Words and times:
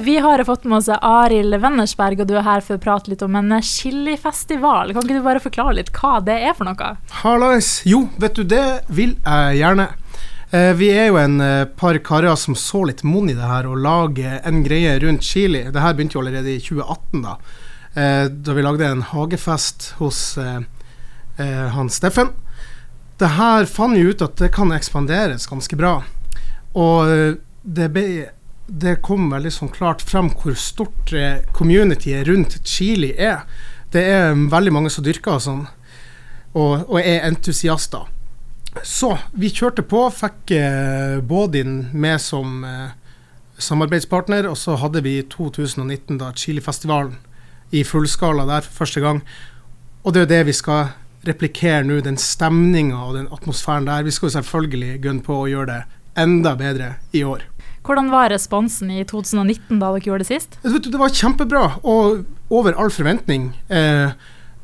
Vi 0.00 0.18
har 0.18 0.44
fått 0.44 0.64
med 0.64 0.78
oss 0.78 0.88
Arild 0.88 1.54
Wennersberg, 1.58 2.20
og 2.22 2.28
du 2.30 2.36
er 2.38 2.44
her 2.46 2.62
for 2.62 2.78
å 2.78 2.82
prate 2.82 3.10
litt 3.10 3.22
om 3.24 3.34
en 3.34 3.56
chilifestival. 3.64 4.92
Kan 4.94 5.02
ikke 5.02 5.16
du 5.18 5.24
bare 5.24 5.42
forklare 5.42 5.74
litt 5.80 5.90
hva 5.96 6.20
det 6.22 6.36
er 6.38 6.54
for 6.54 6.68
noe? 6.68 6.90
Hallais. 7.24 7.80
Jo, 7.88 8.04
vet 8.22 8.38
du, 8.38 8.44
det 8.46 8.84
vil 8.94 9.16
jeg 9.24 9.58
gjerne. 9.58 9.88
Eh, 10.54 10.70
vi 10.78 10.92
er 10.94 11.10
jo 11.10 11.18
en 11.18 11.42
eh, 11.42 11.64
par 11.80 11.98
karer 12.06 12.38
som 12.38 12.54
så 12.54 12.84
litt 12.86 13.02
monn 13.02 13.26
i 13.32 13.34
det 13.34 13.50
her, 13.50 13.66
og 13.66 13.82
lager 13.82 14.38
en 14.46 14.62
greie 14.62 14.94
rundt 15.02 15.26
chili. 15.26 15.64
Det 15.66 15.82
her 15.82 15.98
begynte 15.98 16.14
jo 16.14 16.22
allerede 16.22 16.54
i 16.54 16.62
2018, 16.62 17.26
da. 17.26 17.34
Eh, 17.98 18.24
da 18.30 18.54
vi 18.54 18.68
lagde 18.68 18.86
en 18.86 19.04
hagefest 19.10 19.94
hos 19.98 20.38
han 21.38 21.86
Steffen. 21.90 22.32
Det 23.18 23.34
her 23.34 23.66
fant 23.70 23.94
vi 23.94 24.08
ut 24.10 24.22
at 24.22 24.38
det 24.38 24.48
kan 24.54 24.72
ekspanderes 24.74 25.46
ganske 25.46 25.76
bra. 25.78 26.00
Og 26.74 27.38
det 27.62 27.86
ble 27.94 28.08
det 28.68 28.98
kom 29.04 29.30
veldig 29.32 29.50
sånn 29.52 29.72
klart 29.72 30.04
frem 30.04 30.28
hvor 30.36 30.56
stort 30.60 31.12
eh, 31.16 31.40
communityet 31.56 32.28
rundt 32.28 32.58
chili 32.68 33.14
er. 33.16 33.46
Det 33.92 34.04
er 34.04 34.36
veldig 34.52 34.74
mange 34.76 34.92
som 34.92 35.06
dyrker 35.06 35.38
og 35.38 35.44
sånn, 35.44 35.64
og, 36.52 36.84
og 36.84 36.98
er 37.00 37.24
entusiaster. 37.28 38.04
Så 38.84 39.14
vi 39.32 39.50
kjørte 39.50 39.82
på, 39.88 40.04
fikk 40.12 40.52
eh, 40.54 41.18
Bådin 41.24 41.88
med 41.96 42.20
som 42.20 42.60
eh, 42.68 42.92
samarbeidspartner, 43.58 44.46
og 44.50 44.58
så 44.60 44.76
hadde 44.78 45.02
vi 45.06 45.16
2019 45.32 46.20
da 46.20 46.30
Chilifestivalen 46.36 47.16
i 47.72 47.82
fullskala 47.84 48.46
der 48.48 48.64
for 48.68 48.84
første 48.84 49.02
gang. 49.04 49.22
Og 50.04 50.12
det 50.12 50.20
er 50.20 50.26
jo 50.26 50.34
det 50.34 50.46
vi 50.52 50.56
skal 50.56 50.92
replikere 51.26 51.82
nå, 51.84 51.98
den 52.04 52.20
stemninga 52.20 53.00
og 53.08 53.16
den 53.16 53.32
atmosfæren 53.34 53.88
der. 53.88 54.04
Vi 54.06 54.14
skal 54.14 54.28
jo 54.28 54.36
selvfølgelig 54.36 55.00
gunne 55.04 55.24
på 55.24 55.40
å 55.40 55.48
gjøre 55.50 55.72
det 55.72 55.80
enda 56.18 56.54
bedre 56.58 56.96
i 57.12 57.24
år. 57.24 57.46
Hvordan 57.88 58.10
var 58.12 58.28
responsen 58.28 58.90
i 58.92 59.04
2019 59.08 59.78
da 59.80 59.92
dere 59.94 60.04
gjorde 60.04 60.26
det 60.26 60.28
sist? 60.28 60.58
Det 60.62 60.98
var 61.00 61.14
kjempebra, 61.14 61.62
og 61.82 62.26
over 62.52 62.76
all 62.76 62.90
forventning. 62.92 63.54
Eh, 63.72 64.12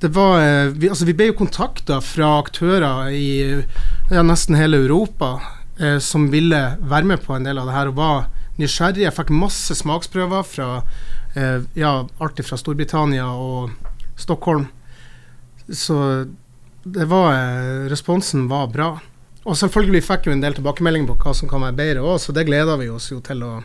det 0.05 0.11
var, 0.12 0.41
eh, 0.41 0.67
vi, 0.67 0.91
altså 0.92 1.06
vi 1.09 1.14
ble 1.17 1.31
jo 1.31 1.39
kontakta 1.39 2.01
fra 2.05 2.34
aktører 2.42 3.09
i 3.17 3.62
ja, 4.11 4.20
nesten 4.20 4.59
hele 4.59 4.83
Europa 4.83 5.39
eh, 5.81 5.97
som 5.97 6.27
ville 6.29 6.61
være 6.81 7.09
med 7.09 7.23
på 7.25 7.33
en 7.33 7.47
del 7.48 7.62
av 7.62 7.70
det 7.70 7.77
her, 7.79 7.89
og 7.89 7.97
var 7.97 8.27
nysgjerrige. 8.61 9.07
Jeg 9.07 9.17
fikk 9.17 9.33
masse 9.33 9.79
smaksprøver 9.81 10.45
fra 10.45 10.69
eh, 11.33 11.64
ja, 11.81 11.95
alt 12.20 12.45
fra 12.45 12.61
Storbritannia 12.61 13.31
og 13.33 13.73
Stockholm. 14.20 14.69
Så 15.73 15.97
det 16.84 17.09
var, 17.09 17.41
responsen 17.89 18.45
var 18.51 18.69
bra. 18.69 18.91
Og 19.45 19.59
selvfølgelig 19.61 20.05
fikk 20.06 20.28
vi 20.28 20.39
en 20.39 20.45
del 20.45 20.56
tilbakemeldinger 20.56 21.11
på 21.11 21.19
hva 21.20 21.34
som 21.37 21.50
kan 21.50 21.64
være 21.67 21.77
bedre 21.77 22.05
òg, 22.05 22.17
så 22.23 22.33
det 22.33 22.47
gleder 22.48 22.81
vi 22.81 22.89
oss 22.92 23.11
jo 23.12 23.20
til 23.25 23.45
å 23.45 23.59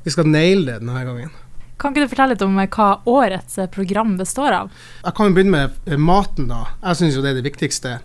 Vi 0.00 0.08
skal 0.10 0.24
naile 0.24 0.64
det 0.64 0.80
denne 0.80 1.02
gangen. 1.04 1.32
Kan 1.80 1.92
ikke 1.92 2.06
du 2.06 2.10
fortelle 2.12 2.32
litt 2.34 2.42
om 2.44 2.56
hva 2.56 2.88
årets 3.08 3.58
program 3.72 4.14
består 4.16 4.54
av? 4.56 4.70
Jeg 5.04 5.16
kan 5.16 5.28
jo 5.28 5.36
begynne 5.36 5.52
med 5.52 5.88
eh, 5.92 6.00
maten, 6.00 6.48
da. 6.48 6.62
Jeg 6.82 6.98
syns 6.98 7.18
jo 7.18 7.24
det 7.24 7.34
er 7.34 7.38
det 7.38 7.44
viktigste. 7.44 7.98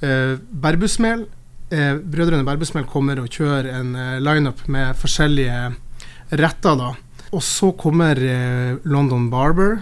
Uh, 0.00 0.40
Berbusmel. 0.64 1.26
Uh, 1.68 2.00
brødrene 2.00 2.44
Berbusmel 2.48 2.84
kommer 2.88 3.20
og 3.20 3.28
kjører 3.32 3.70
en 3.76 3.92
uh, 3.96 4.16
lineup 4.24 4.64
med 4.72 4.96
forskjellige 5.00 5.60
retter, 6.32 6.80
da. 6.80 6.90
Og 7.36 7.44
så 7.44 7.70
kommer 7.76 8.16
London 8.86 9.26
Barber. 9.30 9.80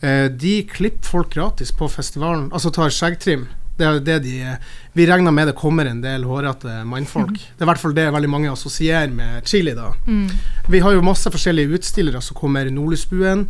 de 0.00 0.52
klipper 0.70 1.04
folk 1.04 1.32
gratis 1.34 1.72
på 1.76 1.88
festivalen, 1.90 2.46
altså 2.54 2.70
tar 2.70 2.92
skjeggtrim. 2.94 3.48
Det 3.80 3.88
er 3.88 4.00
det 4.04 4.18
de 4.26 4.36
Vi 4.94 5.06
regner 5.08 5.32
med 5.32 5.48
det 5.50 5.56
kommer 5.58 5.88
en 5.88 6.02
del 6.04 6.26
hårete 6.28 6.82
mannfolk. 6.88 7.32
Mm. 7.32 7.48
Det 7.56 7.62
er 7.62 7.66
i 7.66 7.70
hvert 7.72 7.82
fall 7.82 7.96
det 7.96 8.06
veldig 8.12 8.30
mange 8.30 8.52
assosierer 8.52 9.12
med 9.14 9.46
chili. 9.48 9.74
da. 9.74 9.92
Mm. 10.06 10.30
Vi 10.68 10.80
har 10.84 10.96
jo 10.96 11.04
masse 11.06 11.30
forskjellige 11.30 11.78
utstillere 11.78 12.20
som 12.22 12.36
kommer. 12.36 12.70
Nordlysbuen, 12.70 13.46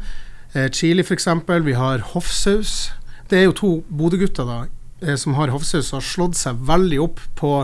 eh, 0.55 0.69
chili 0.71 1.03
f.eks. 1.03 1.27
Vi 1.65 1.73
har 1.79 2.05
hoffsaus. 2.13 2.91
Det 3.31 3.39
er 3.39 3.49
jo 3.49 3.57
to 3.57 3.71
Bodø-gutter 3.89 4.47
da, 4.47 4.61
eh, 5.03 5.17
som 5.17 5.35
har 5.35 5.53
hoffsaus 5.55 5.93
og 5.93 6.01
har 6.01 6.07
slått 6.07 6.37
seg 6.37 6.61
veldig 6.69 7.01
opp 7.01 7.21
på 7.39 7.55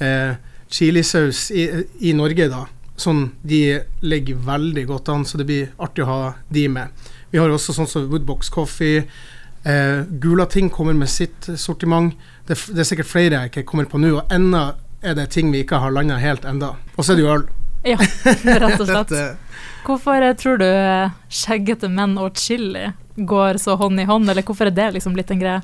eh, 0.00 0.36
chilisaus 0.70 1.50
i, 1.50 1.68
i 2.00 2.12
Norge. 2.12 2.48
da. 2.50 2.66
Sånn, 3.00 3.30
De 3.42 3.80
ligger 4.02 4.36
veldig 4.44 4.86
godt 4.86 5.08
an, 5.08 5.24
så 5.24 5.40
det 5.40 5.46
blir 5.48 5.70
artig 5.80 6.04
å 6.04 6.10
ha 6.10 6.22
de 6.52 6.68
med. 6.68 6.88
Vi 7.30 7.38
har 7.38 7.50
også 7.50 7.72
sånn 7.72 7.88
som 7.88 8.08
Woodbox 8.10 8.50
Coffee. 8.52 9.06
Eh, 9.62 10.04
Gulating 10.22 10.70
kommer 10.70 10.96
med 10.96 11.10
sitt 11.10 11.48
sortiment. 11.56 12.14
Det, 12.46 12.56
det, 12.68 12.80
er 12.80 12.88
sikkert 12.88 13.10
flere 13.10 13.40
jeg 13.42 13.52
ikke 13.52 13.66
kommer 13.72 13.88
på 13.90 14.00
nå. 14.00 14.14
Og 14.20 14.32
ennå 14.32 14.70
er 15.00 15.16
det 15.16 15.30
ting 15.34 15.52
vi 15.52 15.64
ikke 15.64 15.80
har 15.82 15.92
landa 15.92 16.20
helt 16.20 16.46
enda. 16.48 16.74
Og 16.96 17.04
så 17.04 17.12
er 17.12 17.20
det 17.20 17.26
jo 17.26 17.34
øl. 17.34 17.46
Ja, 17.84 17.96
rett 18.60 18.80
og 18.80 18.88
slett. 18.90 19.14
Hvorfor 19.86 20.24
eh, 20.24 20.36
tror 20.36 20.60
du 20.60 20.66
eh, 20.68 21.12
skjeggete 21.32 21.88
menn 21.92 22.18
og 22.20 22.36
chili 22.40 22.90
går 23.16 23.60
så 23.60 23.76
hånd 23.80 24.00
i 24.00 24.08
hånd, 24.08 24.28
eller 24.30 24.44
hvorfor 24.46 24.68
er 24.68 24.76
det 24.76 24.90
liksom 24.96 25.16
blitt 25.16 25.32
en 25.32 25.40
greie? 25.40 25.62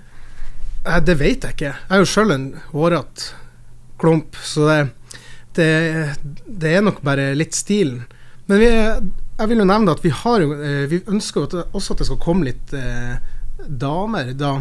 Eh, 0.84 1.00
det 1.04 1.18
vet 1.20 1.44
jeg 1.44 1.56
ikke. 1.56 1.74
Jeg 1.74 1.96
er 1.96 2.02
jo 2.02 2.10
sjøl 2.10 2.32
en 2.34 2.48
hårete 2.72 3.32
klump, 4.00 4.36
så 4.44 4.66
det, 4.68 4.80
det, 5.56 5.70
det, 6.46 6.72
er 6.72 6.84
nok 6.84 7.00
bare 7.04 7.30
litt 7.36 7.56
stilen. 7.56 8.02
Men 8.48 8.60
vi, 8.60 8.68
jeg 8.68 9.50
vil 9.50 9.62
jo 9.62 9.68
nevne 9.68 9.94
at 9.96 10.04
vi 10.04 10.12
har 10.14 10.44
Vi 10.86 11.00
ønsker 11.10 11.48
også 11.74 11.94
at 11.94 12.02
det 12.02 12.06
skal 12.06 12.20
komme 12.22 12.46
litt 12.46 12.74
eh, 12.76 13.16
damer 13.66 14.32
da 14.36 14.58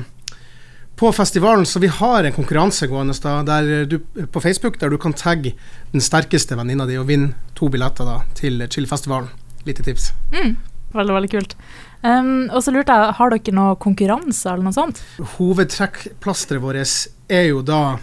på 0.96 1.12
festivalen, 1.12 1.66
så 1.66 1.80
vi 1.80 1.88
har 1.88 2.24
en 2.24 2.34
konkurranse 2.34 2.88
gående 2.88 3.16
da, 3.24 3.42
der 3.44 3.86
du, 3.86 3.98
på 4.32 4.42
Facebook 4.42 4.80
der 4.80 4.90
du 4.90 4.98
kan 4.98 5.14
tagge 5.14 5.52
den 5.92 6.04
sterkeste 6.04 6.56
venninna 6.56 6.88
di 6.88 6.96
og 7.00 7.10
vinne 7.10 7.34
to 7.56 7.68
billetter 7.72 8.08
da, 8.08 8.22
til 8.38 8.64
Chillfestivalen. 8.72 9.28
Lite 9.68 9.84
tips. 9.84 10.12
Mm, 10.32 10.56
veldig, 10.96 11.18
veldig 11.18 11.32
kult. 11.34 11.58
Um, 12.06 12.48
og 12.54 12.62
så 12.64 12.72
lurte 12.72 12.94
jeg, 12.94 13.14
Har 13.18 13.34
dere 13.34 13.56
noe 13.58 13.76
konkurranse 13.82 14.52
eller 14.52 14.68
noe 14.68 14.76
sånt? 14.76 15.02
Hovedtrekkplasteret 15.36 16.64
vårt 16.64 17.10
er 17.34 17.50
jo 17.50 17.64
da 17.66 17.98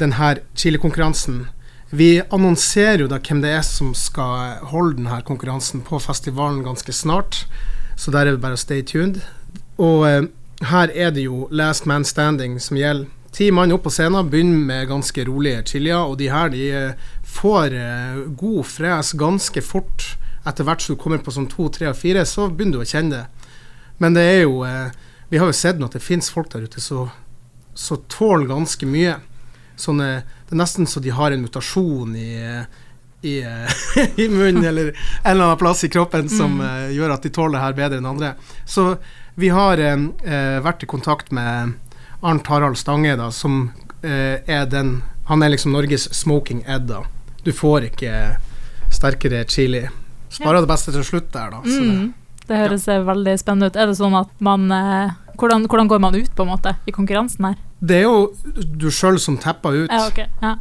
denne 0.00 0.34
chilikonkurransen. 0.58 1.46
Vi 1.90 2.18
annonserer 2.20 3.06
jo 3.06 3.08
da 3.08 3.20
hvem 3.22 3.40
det 3.40 3.54
er 3.56 3.64
som 3.64 3.94
skal 3.96 4.58
holde 4.68 4.98
denne 4.98 5.22
konkurransen 5.24 5.80
på 5.86 6.00
festivalen 6.02 6.60
ganske 6.66 6.92
snart, 6.92 7.46
så 7.96 8.12
der 8.12 8.26
er 8.26 8.36
det 8.36 8.42
bare 8.42 8.58
å 8.58 8.60
stay 8.60 8.82
tuned. 8.84 9.22
Og 9.78 10.08
eh, 10.08 10.24
her 10.68 10.90
er 10.90 11.14
det 11.14 11.28
jo 11.28 11.46
last 11.54 11.86
man 11.86 12.04
standing 12.04 12.58
som 12.60 12.78
gjelder. 12.78 13.06
Ti 13.32 13.50
mann 13.52 13.72
opp 13.74 13.84
på 13.84 13.92
scenen, 13.92 14.30
begynner 14.32 14.64
med 14.66 14.88
ganske 14.88 15.24
rolige 15.28 15.60
chilier, 15.68 16.00
og 16.00 16.16
de 16.18 16.30
her 16.32 16.48
de 16.50 16.64
eh, 16.74 17.10
får 17.28 17.76
eh, 17.76 18.22
god 18.40 18.64
fres 18.66 19.12
ganske 19.20 19.62
fort. 19.62 20.06
Etter 20.48 20.64
hvert 20.64 20.82
som 20.82 20.96
du 20.96 21.02
kommer 21.02 21.20
på 21.22 21.34
sånn 21.34 21.50
to, 21.52 21.68
tre 21.70 21.90
og 21.90 21.98
fire, 21.98 22.24
så 22.26 22.48
begynner 22.48 22.80
du 22.80 22.86
å 22.86 22.88
kjenne 22.88 23.20
det. 23.20 23.52
Men 24.02 24.16
det 24.16 24.24
er 24.24 24.42
jo 24.46 24.62
eh, 24.66 24.90
Vi 25.28 25.36
har 25.36 25.50
jo 25.50 25.56
sett 25.56 25.76
nå 25.76 25.84
at 25.90 25.92
det 25.92 26.00
finnes 26.00 26.30
folk 26.32 26.48
der 26.54 26.64
ute 26.64 26.80
som 26.80 27.10
tåler 28.08 28.48
ganske 28.48 28.86
mye. 28.88 29.18
Sånne, 29.76 30.22
det 30.48 30.56
er 30.56 30.62
nesten 30.62 30.88
så 30.88 31.02
de 31.04 31.12
har 31.12 31.34
en 31.34 31.42
mutasjon 31.44 32.14
i, 32.16 32.30
i, 33.22 33.44
i 34.16 34.28
munnen 34.28 34.64
eller 34.64 34.92
en 34.92 35.32
eller 35.32 35.44
annen 35.44 35.58
plass 35.58 35.84
i 35.84 35.88
kroppen 35.88 36.28
som 36.28 36.60
mm. 36.60 36.66
uh, 36.66 36.92
gjør 36.94 37.14
at 37.16 37.26
de 37.26 37.32
tåler 37.34 37.58
det 37.58 37.64
her 37.64 37.76
bedre 37.78 38.00
enn 38.00 38.08
andre. 38.08 38.34
Så 38.66 38.96
vi 39.38 39.50
har 39.54 39.80
uh, 39.80 40.58
vært 40.64 40.82
i 40.82 40.90
kontakt 40.90 41.32
med 41.34 41.74
Arnt 42.20 42.46
Harald 42.50 42.78
Stange, 42.78 43.16
da, 43.18 43.30
som 43.30 43.68
uh, 44.02 44.36
er 44.46 44.66
den 44.70 45.00
Han 45.28 45.42
er 45.42 45.52
liksom 45.52 45.74
Norges 45.76 46.08
smoking 46.14 46.62
ed. 46.66 46.88
da. 46.88 47.02
Du 47.44 47.52
får 47.52 47.90
ikke 47.90 48.12
sterkere 48.90 49.44
chili. 49.44 49.82
Sparer 50.28 50.58
ja. 50.58 50.60
det 50.64 50.70
beste 50.70 50.92
til 50.92 51.04
slutt 51.04 51.28
der, 51.32 51.52
da. 51.52 51.60
Mm. 51.64 52.14
Det, 52.40 52.46
det 52.48 52.60
høres 52.62 52.86
ja. 52.88 53.02
veldig 53.04 53.34
spennende 53.40 53.68
ut. 53.68 53.76
Er 53.76 53.90
det 53.90 53.98
sånn 53.98 54.16
at 54.16 54.30
man 54.44 54.64
eh, 54.72 55.12
hvordan, 55.36 55.66
hvordan, 55.68 55.88
går 55.88 56.00
man 56.02 56.16
ut 56.16 56.30
på 56.34 56.46
en 56.46 56.52
måte 56.52 56.74
i 56.88 56.94
konkurransen 56.94 57.50
her? 57.50 57.58
Det 57.78 58.00
er 58.00 58.06
jo 58.08 58.32
du 58.56 58.88
sjøl 58.90 59.20
som 59.22 59.36
tepper 59.40 59.84
ut. 59.84 59.92
Ja, 59.92 60.06
okay. 60.08 60.26
ja. 60.42 60.56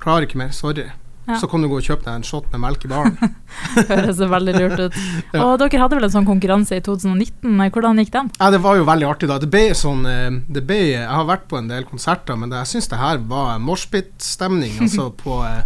Klarer 0.00 0.28
ikke 0.28 0.40
mer, 0.40 0.52
sorry. 0.56 0.86
Ja. 1.30 1.38
Så 1.40 1.46
kan 1.50 1.62
du 1.62 1.68
gå 1.70 1.78
og 1.78 1.86
kjøpe 1.86 2.06
deg 2.06 2.16
en 2.18 2.26
shot 2.26 2.48
med 2.52 2.62
melk 2.64 2.84
i 2.86 2.90
baren. 2.90 3.16
Høres 3.90 4.20
veldig 4.32 4.54
lurt 4.56 4.80
ut. 4.80 4.96
ja. 5.34 5.44
Og 5.44 5.58
dere 5.62 5.82
hadde 5.82 5.98
vel 5.98 6.08
en 6.08 6.14
sånn 6.14 6.28
konkurranse 6.28 6.80
i 6.80 6.82
2019. 6.86 7.60
Hvordan 7.70 8.02
gikk 8.02 8.12
den? 8.16 8.32
Ja, 8.40 8.50
Det 8.54 8.62
var 8.64 8.80
jo 8.80 8.88
veldig 8.88 9.08
artig. 9.10 9.30
da. 9.30 9.38
Det 9.42 9.50
ble 9.52 9.68
sånn, 9.78 10.02
eh, 10.10 10.40
det 10.48 10.64
ble, 10.66 10.80
Jeg 10.96 11.06
har 11.08 11.28
vært 11.28 11.46
på 11.50 11.60
en 11.60 11.70
del 11.70 11.86
konserter, 11.88 12.36
men 12.36 12.50
det, 12.50 12.64
jeg 12.64 12.74
syns 12.74 12.90
det 12.90 13.00
her 13.00 13.22
var 13.30 13.62
moshpit-stemning 13.62 14.78
altså 14.86 15.10
på, 15.14 15.40
eh, 15.46 15.62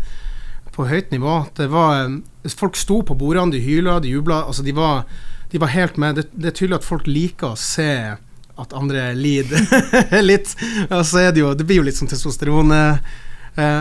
på, 0.74 0.88
høyt 0.90 1.14
nivå. 1.14 1.38
Det 1.56 1.70
var, 1.72 2.04
eh, 2.04 2.52
Folk 2.52 2.76
sto 2.76 3.00
på 3.02 3.16
bordene, 3.16 3.54
de 3.54 3.62
hyla, 3.64 4.00
de 4.04 4.12
jubla. 4.12 4.44
Altså, 4.44 4.62
de 4.66 4.76
var, 4.76 5.08
de 5.50 5.58
var 5.62 5.72
helt 5.72 5.96
med. 5.96 6.20
Det, 6.20 6.28
det 6.36 6.52
er 6.52 6.58
tydelig 6.60 6.82
at 6.82 6.88
folk 6.92 7.08
liker 7.08 7.54
å 7.54 7.58
se 7.58 7.90
at 8.54 8.74
andre 8.76 9.08
lider 9.18 9.64
litt. 10.30 10.52
Og 10.90 11.02
så 11.06 11.24
er 11.24 11.32
det 11.34 11.40
jo 11.42 11.54
Det 11.58 11.66
blir 11.66 11.80
jo 11.80 11.86
litt 11.88 11.98
sånn 11.98 12.10
testosteron. 12.10 12.70
Eh, 12.74 13.80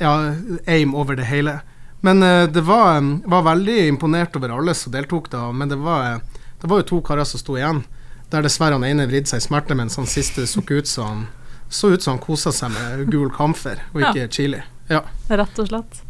ja, 0.00 0.34
aim 0.66 0.94
over 0.96 1.16
det 1.16 1.28
hele. 1.28 1.60
Men 2.00 2.22
uh, 2.22 2.48
det 2.48 2.64
var, 2.66 2.98
um, 2.98 3.18
var, 3.26 3.42
veldig 3.42 3.78
imponert 3.88 4.36
over 4.36 4.56
alle 4.56 4.74
som 4.74 4.92
deltok 4.92 5.30
da. 5.30 5.50
Men 5.52 5.68
det 5.68 5.76
var, 5.76 6.20
det 6.60 6.70
var 6.70 6.82
jo 6.82 6.88
to 6.94 7.00
karer 7.04 7.28
som 7.28 7.42
sto 7.42 7.58
igjen. 7.58 7.84
Der 8.30 8.46
dessverre 8.46 8.78
han 8.78 8.86
ene 8.86 9.08
vridde 9.10 9.30
seg 9.30 9.42
i 9.42 9.46
smerte, 9.48 9.76
mens 9.76 9.98
han 10.00 10.08
siste 10.08 10.46
så 10.46 10.64
ut 10.64 10.88
som 10.88 11.06
han 11.06 11.28
så 11.70 11.92
ut 11.94 12.02
som 12.02 12.16
han 12.16 12.22
kosa 12.22 12.50
seg 12.52 12.72
med 12.74 13.04
gul 13.12 13.28
kamfer, 13.30 13.78
og 13.92 14.00
ikke 14.02 14.24
ja. 14.24 14.28
chili. 14.34 14.62
Ja. 14.90 15.04
Rett 15.30 15.58
og 15.62 15.68
slett. 15.68 16.00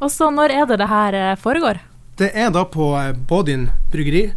Og 0.00 0.08
så 0.08 0.30
når 0.32 0.54
er 0.54 0.68
det 0.70 0.78
det 0.80 0.86
her 0.88 1.16
eh, 1.18 1.34
foregår? 1.36 1.82
Det 2.16 2.30
er 2.32 2.48
da 2.54 2.62
på 2.64 2.86
Bodin 3.28 3.66
bryggeri 3.92 4.30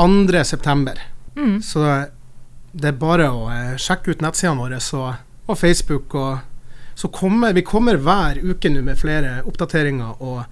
2.9. 0.00 0.94
Mm. 1.36 1.58
Så 1.60 1.84
det 2.72 2.88
er 2.88 2.96
bare 2.96 3.28
å 3.28 3.44
eh, 3.52 3.74
sjekke 3.76 4.14
ut 4.14 4.24
nettsidene 4.24 4.60
våre 4.60 4.80
og, 4.96 5.20
og 5.46 5.58
Facebook. 5.60 6.16
Og, 6.16 6.40
så 6.94 7.08
kommer, 7.08 7.54
vi 7.56 7.64
kommer 7.66 8.00
hver 8.00 8.40
uke 8.42 8.70
nå 8.72 8.82
med 8.86 8.98
flere 9.00 9.40
oppdateringer 9.48 10.22
og, 10.22 10.42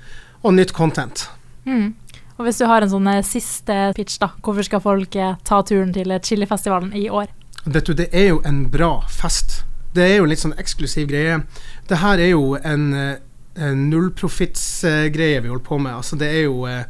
og 0.42 0.54
nytt 0.56 0.72
content. 0.76 1.26
Mm. 1.66 1.92
Og 2.40 2.46
hvis 2.46 2.60
du 2.60 2.64
har 2.64 2.80
en 2.80 2.92
sånn 2.92 3.08
eh, 3.12 3.24
siste 3.26 3.74
pitch, 3.96 4.16
da. 4.22 4.30
Hvorfor 4.40 4.64
skal 4.64 4.80
folk 4.84 5.16
eh, 5.16 5.36
ta 5.44 5.60
turen 5.66 5.92
til 5.92 6.14
Chilifestivalen 6.24 6.94
i 6.96 7.08
år? 7.12 7.28
Vet 7.66 7.90
du, 7.90 7.92
det 7.92 8.08
er 8.16 8.30
jo 8.30 8.40
en 8.48 8.64
bra 8.72 8.94
fest. 9.12 9.60
Det 9.92 10.06
er 10.06 10.16
jo 10.16 10.24
en 10.24 10.32
litt 10.32 10.40
sånn 10.40 10.56
eksklusiv 10.60 11.10
greie. 11.10 11.42
Det 11.90 11.98
her 12.00 12.22
er 12.22 12.32
jo 12.32 12.54
en, 12.56 12.92
eh, 12.94 13.16
en 13.60 13.88
nullprofittsgreie 13.90 15.42
vi 15.42 15.50
holder 15.50 15.66
på 15.66 15.80
med. 15.82 15.98
Altså 15.98 16.16
det 16.16 16.30
er 16.30 16.46
jo 16.46 16.64
eh, 16.70 16.84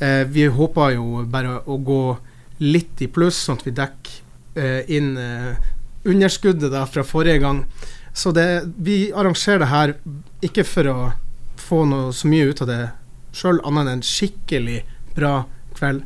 eh, 0.00 0.24
Vi 0.28 0.44
håper 0.46 0.96
jo 0.98 1.24
bare 1.30 1.60
å 1.64 1.78
gå 1.78 2.02
litt 2.60 3.00
i 3.00 3.08
pluss, 3.08 3.38
sånn 3.46 3.56
at 3.56 3.64
vi 3.64 3.76
dekker 3.78 4.18
eh, 4.60 4.92
inn 4.92 5.14
eh, 5.16 5.56
underskuddet 6.04 6.72
da 6.72 6.84
fra 6.90 7.04
forrige 7.06 7.40
gang. 7.40 7.64
Så 8.12 8.32
det, 8.34 8.46
vi 8.76 9.12
arrangerer 9.12 9.62
det 9.62 9.70
her 9.70 9.94
ikke 10.44 10.64
for 10.66 10.90
å 10.90 10.98
få 11.60 11.84
noe 11.88 12.12
så 12.16 12.28
mye 12.30 12.50
ut 12.50 12.62
av 12.64 12.70
det 12.70 12.80
sjøl, 13.36 13.60
annet 13.62 13.86
enn 13.86 13.92
en 13.98 14.06
skikkelig 14.06 14.80
bra 15.14 15.34
kveld. 15.78 16.02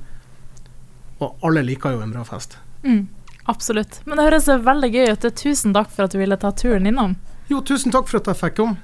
Og 1.23 1.47
alle 1.47 1.63
liker 1.65 1.95
jo 1.95 2.03
en 2.05 2.13
bra 2.13 2.25
fest. 2.29 2.59
Mm. 2.85 3.07
Absolutt. 3.45 4.01
Men 4.05 4.19
det 4.19 4.25
høres 4.29 4.49
veldig 4.49 4.91
gøy 4.93 5.13
ut. 5.13 5.27
Tusen 5.37 5.75
takk 5.77 5.91
for 5.93 6.07
at 6.07 6.15
du 6.15 6.21
ville 6.21 6.37
ta 6.41 6.51
turen 6.57 6.89
innom. 6.89 7.17
Jo, 7.51 7.61
tusen 7.61 7.93
takk 7.93 8.09
for 8.09 8.21
at 8.21 8.31
jeg 8.33 8.41
fikk 8.41 8.59
komme. 8.61 8.81